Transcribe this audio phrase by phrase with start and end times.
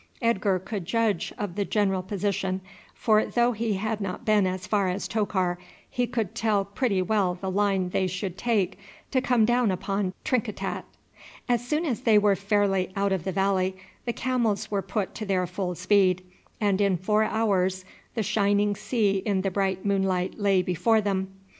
[0.19, 2.61] Edgar could judge of the general position,
[2.95, 7.35] for though he had not been as far as Tokar he could tell pretty well
[7.35, 8.79] the line they should take
[9.11, 10.85] to come down upon Trinkitat.
[11.47, 15.23] As soon as they were fairly out of the valley the camels were put to
[15.27, 16.23] their full speed,
[16.59, 18.75] and in four hours the sea shining
[19.23, 21.27] in the bright moonlight lay before them.